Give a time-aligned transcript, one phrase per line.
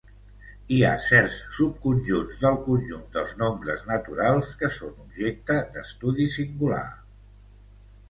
[0.77, 6.87] Hi ha certs subconjunts del conjunt dels nombres naturals que són objecte d'estudi singular.